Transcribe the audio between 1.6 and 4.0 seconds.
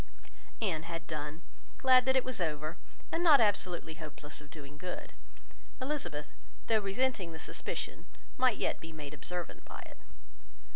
glad that it was over, and not absolutely